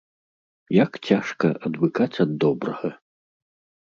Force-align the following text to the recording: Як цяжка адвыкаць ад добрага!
Як 0.83 0.91
цяжка 1.09 1.51
адвыкаць 1.69 2.21
ад 2.25 2.31
добрага! 2.45 2.91